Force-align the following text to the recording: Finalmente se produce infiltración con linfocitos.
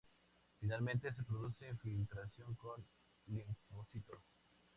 Finalmente 0.59 1.13
se 1.13 1.21
produce 1.21 1.69
infiltración 1.69 2.55
con 2.55 2.83
linfocitos. 3.27 4.23